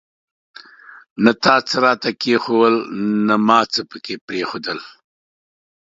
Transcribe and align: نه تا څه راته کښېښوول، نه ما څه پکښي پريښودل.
نه 1.23 1.31
تا 1.43 1.55
څه 1.67 1.75
راته 1.85 2.09
کښېښوول، 2.21 2.75
نه 3.27 3.35
ما 3.47 3.59
څه 3.73 3.81
پکښي 3.89 4.15
پريښودل. 4.27 4.79